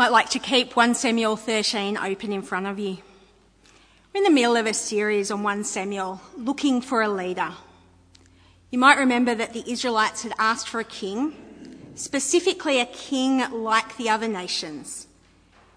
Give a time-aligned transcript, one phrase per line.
[0.00, 2.96] might like to keep 1 Samuel 13 open in front of you.
[4.14, 7.52] We're in the middle of a series on 1 Samuel, looking for a leader.
[8.70, 11.34] You might remember that the Israelites had asked for a king,
[11.96, 15.06] specifically a king like the other nations.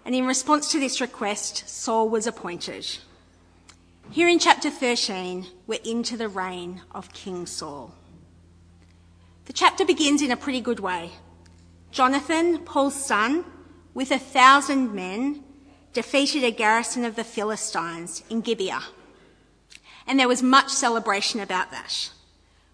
[0.06, 2.96] And in response to this request, Saul was appointed.
[4.10, 7.94] Here in chapter 13, we're into the reign of King Saul.
[9.44, 11.10] The chapter begins in a pretty good way.
[11.90, 13.44] Jonathan, Paul's son,
[13.94, 15.42] with a thousand men,
[15.92, 18.82] defeated a garrison of the Philistines in Gibeah.
[20.06, 22.10] And there was much celebration about that.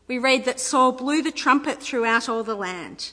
[0.08, 3.12] We read that Saul blew the trumpet throughout all the land.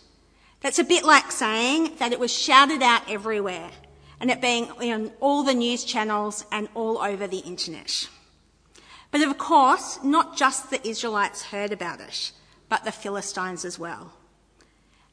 [0.61, 3.69] That's a bit like saying that it was shouted out everywhere
[4.19, 8.09] and it being on all the news channels and all over the internet.
[9.11, 12.31] But of course, not just the Israelites heard about it,
[12.69, 14.13] but the Philistines as well.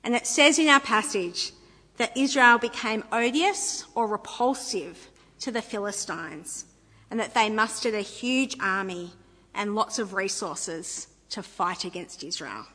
[0.02, 1.52] And it says in our passage
[1.96, 5.08] that Israel became odious or repulsive
[5.40, 6.64] to the Philistines
[7.10, 9.12] and that they mustered a huge army
[9.54, 12.66] and lots of resources to fight against Israel.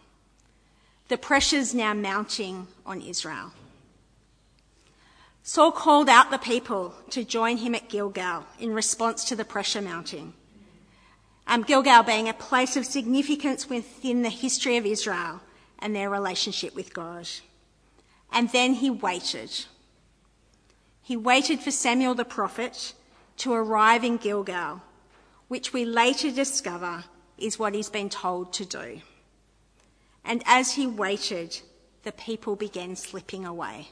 [1.09, 3.51] The pressure's now mounting on Israel.
[5.43, 9.81] Saul called out the people to join him at Gilgal in response to the pressure
[9.81, 10.33] mounting.
[11.47, 15.41] Um, Gilgal being a place of significance within the history of Israel
[15.79, 17.27] and their relationship with God.
[18.31, 19.65] And then he waited.
[21.01, 22.93] He waited for Samuel the prophet
[23.37, 24.81] to arrive in Gilgal,
[25.47, 27.05] which we later discover
[27.37, 29.01] is what he's been told to do.
[30.23, 31.59] And as he waited,
[32.03, 33.87] the people began slipping away.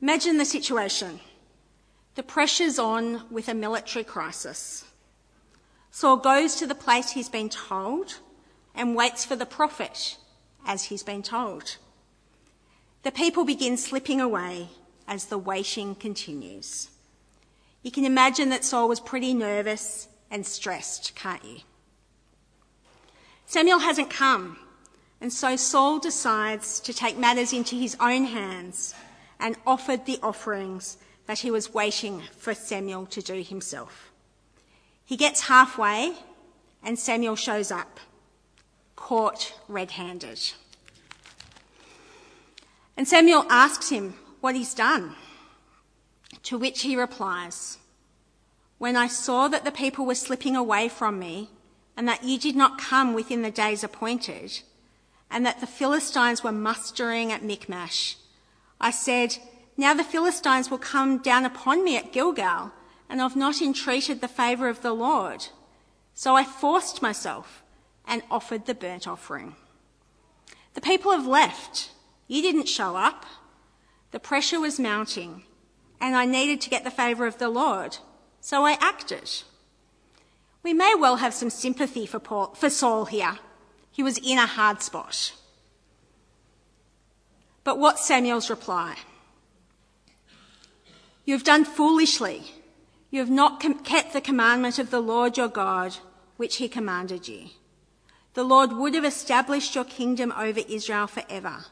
[0.00, 1.20] Imagine the situation.
[2.14, 4.84] The pressure's on with a military crisis.
[5.90, 8.18] Saul goes to the place he's been told
[8.74, 10.16] and waits for the prophet
[10.66, 11.76] as he's been told.
[13.04, 14.68] The people begin slipping away
[15.06, 16.88] as the waiting continues.
[17.82, 21.58] You can imagine that Saul was pretty nervous and stressed, can't you?
[23.44, 24.56] Samuel hasn't come,
[25.20, 28.94] and so Saul decides to take matters into his own hands
[29.38, 34.12] and offered the offerings that he was waiting for Samuel to do himself.
[35.04, 36.14] He gets halfway,
[36.82, 38.00] and Samuel shows up,
[38.96, 40.40] caught red handed.
[42.96, 45.14] And Samuel asks him what he's done.
[46.44, 47.78] To which he replies,
[48.78, 51.50] When I saw that the people were slipping away from me,
[51.96, 54.60] and that you did not come within the days appointed,
[55.30, 58.16] and that the Philistines were mustering at Michmash,
[58.80, 59.38] I said,
[59.76, 62.72] Now the Philistines will come down upon me at Gilgal,
[63.08, 65.46] and I've not entreated the favour of the Lord.
[66.14, 67.62] So I forced myself
[68.06, 69.56] and offered the burnt offering.
[70.74, 71.90] The people have left,
[72.26, 73.26] you didn't show up.
[74.10, 75.42] The pressure was mounting,
[76.00, 77.98] and I needed to get the favour of the Lord,
[78.40, 79.30] so I acted.
[80.62, 83.38] We may well have some sympathy for, Paul, for Saul here.
[83.90, 85.34] He was in a hard spot.
[87.64, 88.96] But what's Samuel's reply?
[91.24, 92.42] You have done foolishly.
[93.10, 95.96] You have not kept the commandment of the Lord your God,
[96.36, 97.50] which he commanded you.
[98.34, 101.66] The Lord would have established your kingdom over Israel forever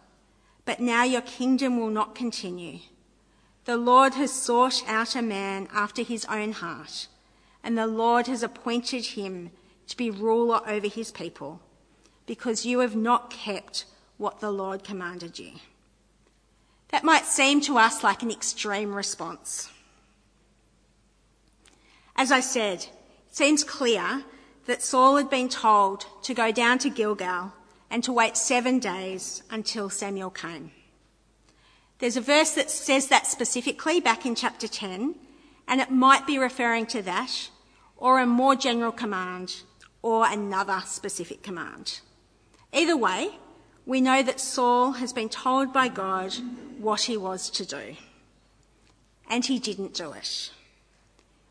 [0.65, 2.79] but now your kingdom will not continue.
[3.65, 7.09] The Lord has sought out a man after his own heart,
[7.63, 9.51] and the Lord has appointed him
[9.89, 11.61] to be ruler over his people,
[12.27, 13.85] because you have not kept
[14.17, 15.53] what the Lord commanded you.
[16.89, 19.71] That might seem to us like an extreme response.
[22.17, 22.91] As I said, it
[23.37, 24.25] seems clear
[24.67, 27.53] that Saul had been told to go down to Gilgal
[27.93, 30.73] and to wait seven days until Samuel came.
[31.99, 35.15] There's a verse that says that specifically back in chapter 10,
[35.69, 37.51] and it might be referring to that,
[37.99, 39.63] or a more general command,
[40.01, 42.01] or another specific command.
[42.73, 43.29] Either way,
[43.85, 46.33] we know that Saul has been told by God
[46.79, 47.97] what he was to do.
[49.29, 50.51] And he didn't do it.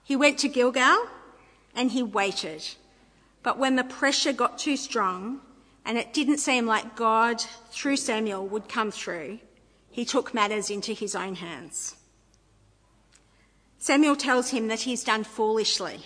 [0.03, 1.05] He went to Gilgal
[1.75, 2.63] and he waited.
[3.43, 5.41] But when the pressure got too strong,
[5.85, 7.41] and it didn't seem like God,
[7.71, 9.39] through Samuel, would come through,
[9.89, 11.95] he took matters into his own hands.
[13.77, 16.01] Samuel tells him that he's done foolishly.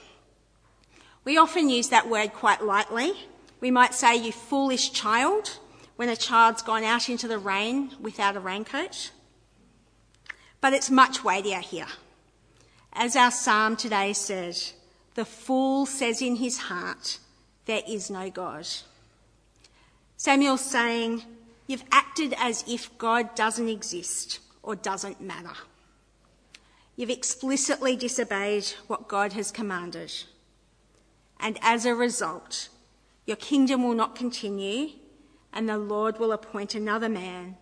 [1.23, 3.13] We often use that word quite lightly.
[3.59, 5.59] We might say, you foolish child,
[5.95, 9.11] when a child's gone out into the rain without a raincoat.
[10.61, 11.87] But it's much weightier here.
[12.93, 14.73] As our psalm today says,
[15.15, 17.19] the fool says in his heart,
[17.65, 18.67] there is no God.
[20.17, 21.23] Samuel's saying,
[21.67, 25.55] You've acted as if God doesn't exist or doesn't matter.
[26.95, 30.13] You've explicitly disobeyed what God has commanded.
[31.39, 32.69] And as a result,
[33.25, 34.89] your kingdom will not continue,
[35.51, 37.57] and the Lord will appoint another man,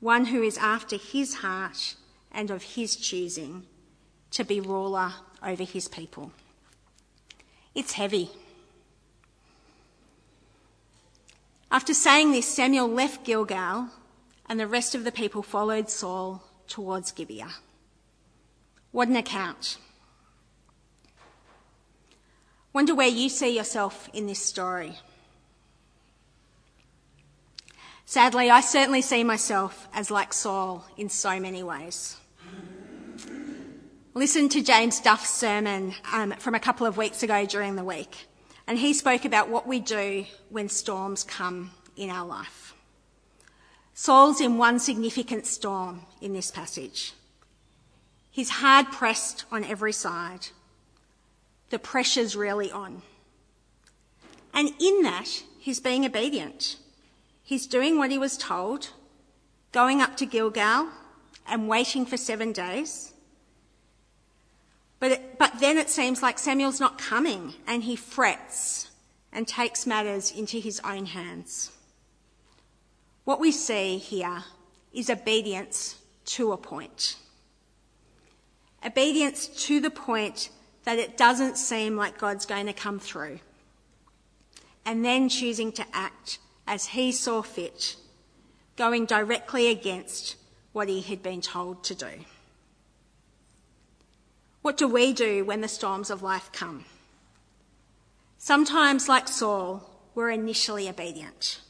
[0.00, 1.94] one who is after his heart
[2.32, 3.64] and of his choosing,
[4.32, 5.12] to be ruler
[5.42, 6.32] over his people.
[7.74, 8.30] It's heavy.
[11.70, 13.88] After saying this, Samuel left Gilgal,
[14.48, 17.54] and the rest of the people followed Saul towards Gibeah.
[18.92, 19.78] What an account.
[22.72, 24.98] Wonder where you see yourself in this story.
[28.04, 32.16] Sadly, I certainly see myself as like Saul in so many ways.
[34.14, 38.26] Listen to James Duff's sermon um, from a couple of weeks ago during the week,
[38.66, 42.74] and he spoke about what we do when storms come in our life.
[43.94, 47.14] Saul's in one significant storm in this passage.
[48.30, 50.48] He's hard pressed on every side.
[51.70, 53.02] The pressure's really on.
[54.52, 56.76] And in that, he's being obedient.
[57.42, 58.90] He's doing what he was told,
[59.72, 60.88] going up to Gilgal
[61.46, 63.12] and waiting for seven days.
[64.98, 68.90] But, but then it seems like Samuel's not coming and he frets
[69.32, 71.70] and takes matters into his own hands.
[73.24, 74.44] What we see here
[74.92, 75.96] is obedience
[76.26, 77.16] to a point.
[78.84, 80.48] Obedience to the point
[80.84, 83.40] that it doesn't seem like God's going to come through.
[84.86, 87.96] And then choosing to act as he saw fit,
[88.76, 90.36] going directly against
[90.72, 92.24] what he had been told to do.
[94.66, 96.86] What do we do when the storms of life come?
[98.36, 101.60] Sometimes, like Saul, we're initially obedient.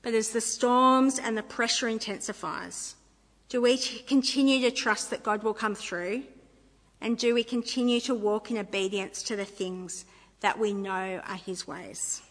[0.00, 2.94] But as the storms and the pressure intensifies,
[3.50, 6.22] do we continue to trust that God will come through?
[6.98, 10.06] And do we continue to walk in obedience to the things
[10.40, 12.22] that we know are His ways?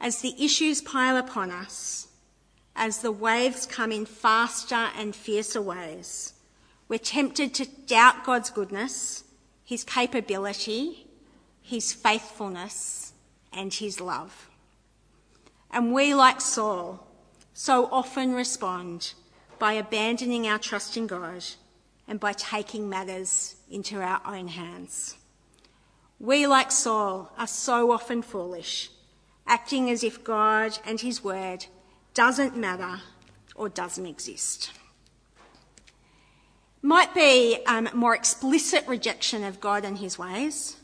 [0.00, 2.08] As the issues pile upon us,
[2.74, 6.32] as the waves come in faster and fiercer ways,
[6.90, 9.22] we're tempted to doubt God's goodness,
[9.64, 11.06] His capability,
[11.62, 13.12] His faithfulness,
[13.52, 14.50] and His love.
[15.70, 17.06] And we, like Saul,
[17.54, 19.14] so often respond
[19.60, 21.44] by abandoning our trust in God
[22.08, 25.16] and by taking matters into our own hands.
[26.18, 28.90] We, like Saul, are so often foolish,
[29.46, 31.66] acting as if God and his word
[32.14, 33.00] doesn't matter
[33.54, 34.72] or doesn't exist.
[36.82, 40.76] Might be um, more explicit rejection of God and his ways.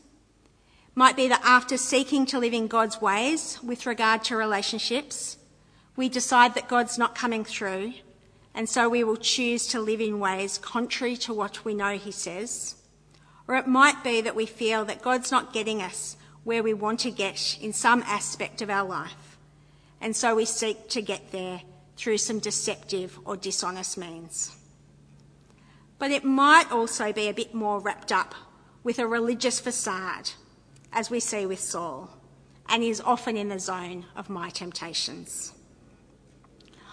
[0.95, 5.37] Might be that after seeking to live in God's ways with regard to relationships,
[5.95, 7.93] we decide that God's not coming through
[8.57, 12.09] and so we will choose to live in ways contrary to what we know He
[12.09, 12.75] says.
[13.47, 17.01] Or it might be that we feel that God's not getting us where we want
[17.01, 19.37] to get in some aspect of our life,
[20.01, 21.61] and so we seek to get there
[21.97, 24.56] through some deceptive or dishonest means.
[25.99, 28.35] But it might also be a bit more wrapped up
[28.83, 30.31] with a religious facade,
[30.93, 32.09] as we see with Saul,
[32.69, 35.53] and is often in the zone of my temptations.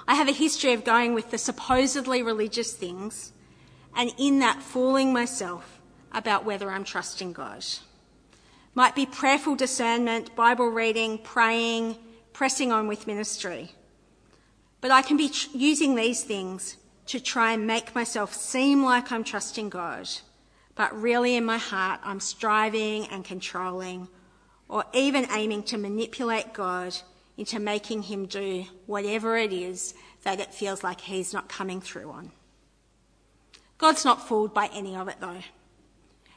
[0.07, 3.33] I have a history of going with the supposedly religious things
[3.97, 5.81] and in that fooling myself
[6.13, 7.65] about whether I'm trusting God.
[8.75, 11.97] Might be prayerful discernment, Bible reading, praying,
[12.33, 13.73] pressing on with ministry.
[14.81, 16.77] But I can be tr- using these things
[17.07, 20.09] to try and make myself seem like I'm trusting God,
[20.75, 24.09] but really in my heart I'm striving and controlling
[24.69, 26.97] or even aiming to manipulate God
[27.37, 32.11] into making him do whatever it is that it feels like he's not coming through
[32.11, 32.33] on.
[33.77, 35.43] God's not fooled by any of it though.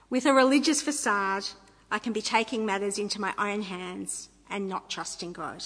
[0.10, 1.46] With a religious facade,
[1.90, 5.64] I can be taking matters into my own hands and not trusting God.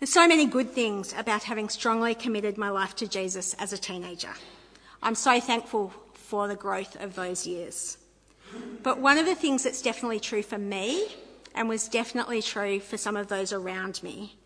[0.00, 3.78] There's so many good things about having strongly committed my life to Jesus as a
[3.78, 4.32] teenager.
[5.02, 7.98] I'm so thankful for the growth of those years.
[8.82, 11.06] But one of the things that's definitely true for me
[11.54, 14.38] and was definitely true for some of those around me,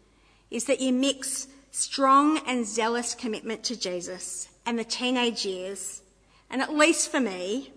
[0.50, 6.02] is that you mix strong and zealous commitment to Jesus and the teenage years,
[6.50, 7.72] and at least for me,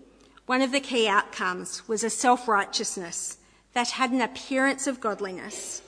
[0.46, 3.38] one of the key outcomes was a self righteousness
[3.74, 5.82] that had an appearance of godliness,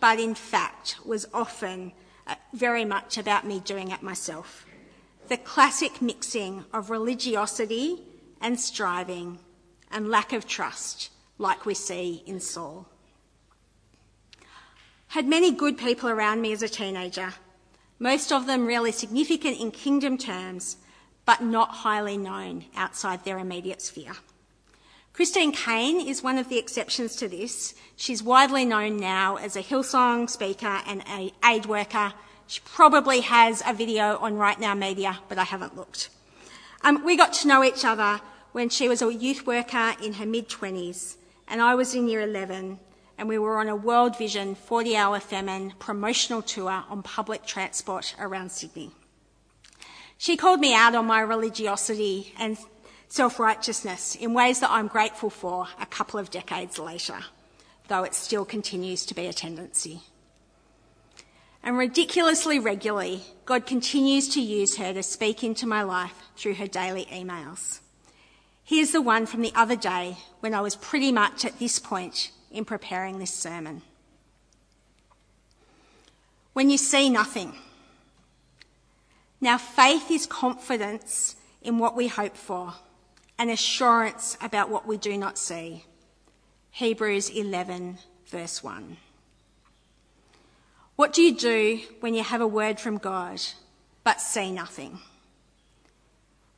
[0.00, 1.92] but in fact was often
[2.26, 4.66] uh, very much about me doing it myself.
[5.28, 8.02] The classic mixing of religiosity
[8.40, 9.38] and striving
[9.90, 12.88] and lack of trust like we see in Saul.
[15.08, 17.34] Had many good people around me as a teenager,
[17.98, 20.76] most of them really significant in kingdom terms,
[21.24, 24.16] but not highly known outside their immediate sphere.
[25.16, 27.72] Christine Caine is one of the exceptions to this.
[27.96, 32.12] She's widely known now as a Hillsong speaker and a aid worker.
[32.46, 36.10] She probably has a video on Right Now Media, but I haven't looked.
[36.82, 38.20] Um, we got to know each other
[38.52, 41.16] when she was a youth worker in her mid 20s,
[41.48, 42.78] and I was in year 11,
[43.16, 48.14] and we were on a World Vision 40 hour famine promotional tour on public transport
[48.18, 48.90] around Sydney.
[50.18, 52.58] She called me out on my religiosity and
[53.08, 57.18] self righteousness in ways that I'm grateful for a couple of decades later,
[57.88, 60.02] though it still continues to be a tendency.
[61.62, 66.66] And ridiculously regularly, God continues to use her to speak into my life through her
[66.66, 67.80] daily emails.
[68.62, 72.30] Here's the one from the other day when I was pretty much at this point
[72.50, 73.82] in preparing this sermon.
[76.52, 77.52] When you see nothing.
[79.40, 82.74] Now, faith is confidence in what we hope for
[83.38, 85.84] and assurance about what we do not see.
[86.70, 88.96] Hebrews 11, verse 1.
[90.96, 93.40] What do you do when you have a word from God
[94.02, 94.98] but see nothing?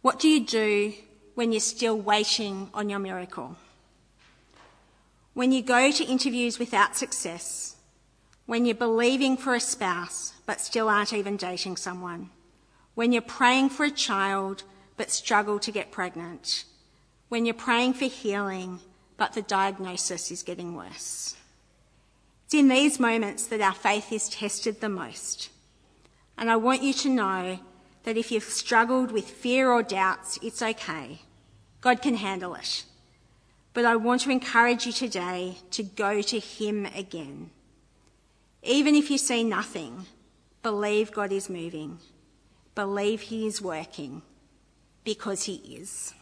[0.02, 0.92] What do you do
[1.34, 3.56] when you're still waiting on your miracle?
[5.34, 7.76] When you go to interviews without success,
[8.46, 12.30] when you're believing for a spouse but still aren't even dating someone,
[12.94, 14.62] when you're praying for a child
[14.96, 16.64] but struggle to get pregnant,
[17.28, 18.80] when you're praying for healing
[19.18, 21.36] but the diagnosis is getting worse.
[22.46, 25.50] It's in these moments that our faith is tested the most.
[26.38, 27.58] And I want you to know
[28.04, 31.20] that if you've struggled with fear or doubts, it's okay.
[31.82, 32.84] God can handle it.
[33.74, 37.50] But I want to encourage you today to go to Him again.
[38.62, 40.06] Even if you see nothing,
[40.62, 41.98] believe God is moving.
[42.74, 44.22] Believe He is working
[45.04, 46.14] because He is.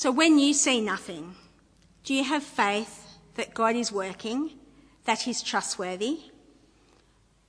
[0.00, 1.34] So when you see nothing,
[2.04, 4.52] do you have faith that God is working,
[5.04, 6.20] that He's trustworthy?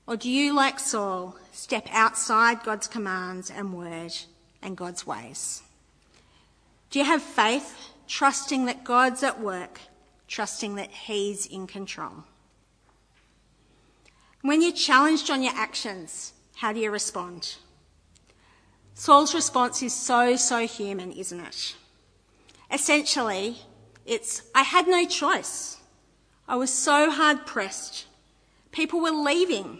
[0.05, 4.11] Or do you, like Saul, step outside God's commands and word
[4.61, 5.63] and God's ways?
[6.89, 7.73] Do you have faith,
[8.05, 9.79] trusting that God's at work,
[10.27, 12.25] trusting that He's in control?
[14.41, 17.55] When you're challenged on your actions, how do you respond?
[18.93, 21.75] Saul's response is so, so human, isn't it?
[22.71, 23.57] Essentially,
[24.05, 25.77] it's, I had no choice.
[26.47, 28.05] I was so hard pressed.
[28.71, 29.79] People were leaving.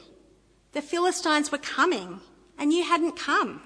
[0.73, 2.19] The Philistines were coming,
[2.57, 3.61] and you hadn't come.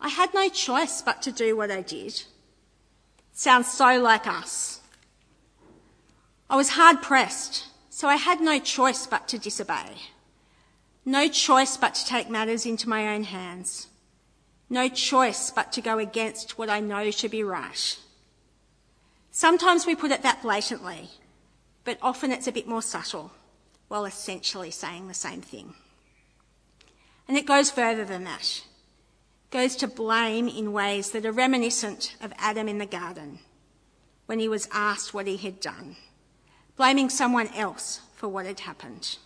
[0.00, 2.22] I had no choice but to do what I did.
[3.32, 4.80] Sounds so like us.
[6.50, 9.96] I was hard pressed, so I had no choice but to disobey.
[11.04, 13.88] No choice but to take matters into my own hands.
[14.68, 17.98] No choice but to go against what I know to be right.
[19.34, 21.08] Sometimes we put it that blatantly,
[21.84, 23.32] but often it's a bit more subtle,
[23.88, 25.72] while essentially saying the same thing.
[27.26, 28.62] And it goes further than that.
[29.46, 33.38] It goes to blame in ways that are reminiscent of Adam in the garden
[34.26, 35.96] when he was asked what he had done,
[36.76, 39.16] blaming someone else for what had happened.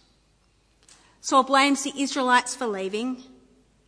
[1.21, 3.25] Saul blames the Israelites for leaving,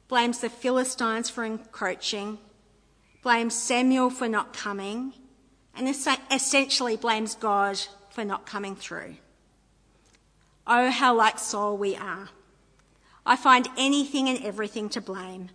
[0.08, 2.38] blames the Philistines for encroaching,
[3.22, 5.12] blames Samuel for not coming,
[5.78, 7.80] and essentially blames God
[8.10, 9.16] for not coming through.
[10.66, 12.28] Oh, how like Saul we are.
[13.24, 15.50] I find anything and everything to blame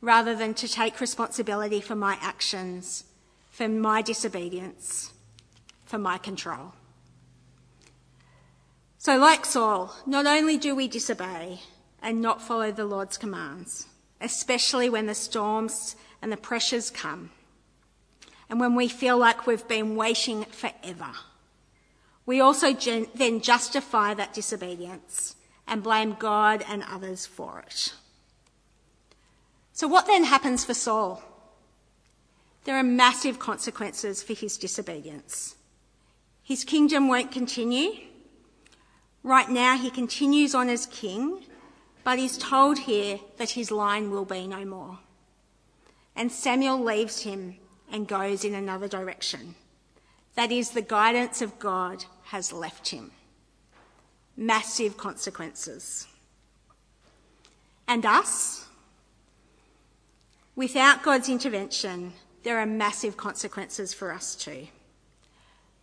[0.00, 3.04] rather than to take responsibility for my actions,
[3.50, 5.12] for my disobedience,
[5.84, 6.74] for my control.
[8.98, 11.60] So, like Saul, not only do we disobey
[12.02, 13.86] and not follow the Lord's commands,
[14.20, 17.30] especially when the storms and the pressures come,
[18.48, 21.12] and when we feel like we've been waiting forever.
[22.26, 25.36] We also gen- then justify that disobedience
[25.66, 27.94] and blame God and others for it.
[29.72, 31.22] So, what then happens for Saul?
[32.64, 35.56] There are massive consequences for his disobedience.
[36.42, 37.92] His kingdom won't continue.
[39.22, 41.44] Right now, he continues on as king,
[42.04, 44.98] but he's told here that his line will be no more.
[46.16, 47.56] And Samuel leaves him
[47.90, 49.54] and goes in another direction.
[50.34, 53.10] That is, the guidance of God has left him.
[54.36, 56.06] Massive consequences.
[57.86, 58.66] And us?
[60.54, 64.68] Without God's intervention, there are massive consequences for us too.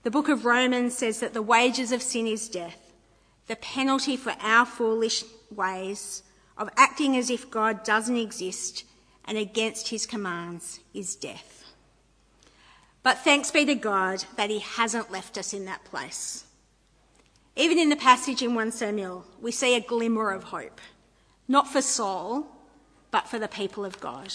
[0.04, 2.94] The book of Romans says that the wages of sin is death,
[3.48, 6.24] the penalty for our foolish ways
[6.58, 8.86] of acting as if God doesn't exist
[9.26, 11.65] and against his commands is death.
[13.06, 16.46] But thanks be to God that he hasn't left us in that place.
[17.56, 20.82] Even in the passage in 1 Samuel, we see a glimmer of hope,
[21.48, 22.48] not for Saul,
[23.12, 24.34] but for the people of God.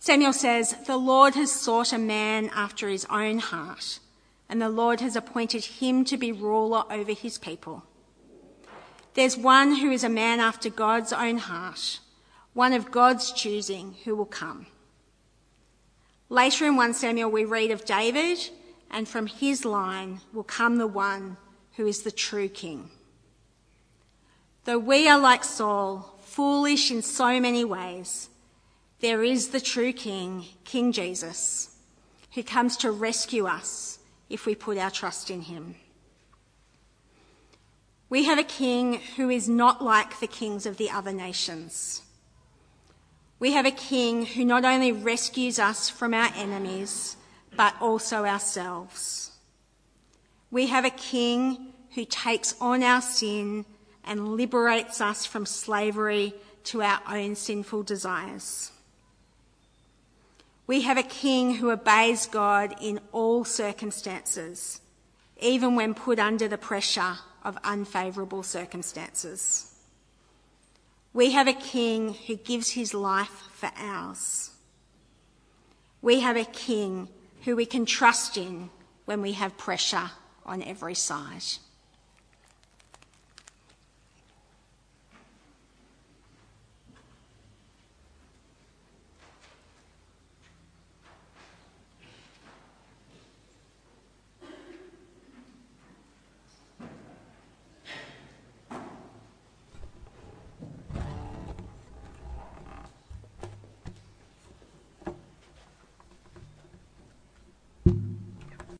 [0.00, 4.00] Samuel says, The Lord has sought a man after his own heart,
[4.48, 7.84] and the Lord has appointed him to be ruler over his people.
[9.14, 12.00] There's one who is a man after God's own heart,
[12.52, 14.66] one of God's choosing who will come.
[16.30, 18.38] Later in 1 Samuel, we read of David,
[18.90, 21.38] and from his line will come the one
[21.76, 22.90] who is the true king.
[24.64, 28.28] Though we are like Saul, foolish in so many ways,
[29.00, 31.74] there is the true king, King Jesus,
[32.34, 35.76] who comes to rescue us if we put our trust in him.
[38.10, 42.02] We have a king who is not like the kings of the other nations.
[43.40, 47.16] We have a king who not only rescues us from our enemies,
[47.56, 49.30] but also ourselves.
[50.50, 53.64] We have a king who takes on our sin
[54.04, 58.72] and liberates us from slavery to our own sinful desires.
[60.66, 64.80] We have a king who obeys God in all circumstances,
[65.40, 69.74] even when put under the pressure of unfavourable circumstances.
[71.12, 74.50] We have a king who gives his life for ours.
[76.02, 77.08] We have a king
[77.44, 78.70] who we can trust in
[79.04, 80.10] when we have pressure
[80.44, 81.42] on every side.